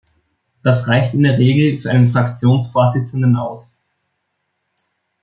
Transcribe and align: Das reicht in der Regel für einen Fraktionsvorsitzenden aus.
Das 0.63 0.87
reicht 0.87 1.13
in 1.13 1.21
der 1.21 1.37
Regel 1.37 1.77
für 1.77 1.91
einen 1.91 2.07
Fraktionsvorsitzenden 2.07 3.35
aus. 3.35 3.83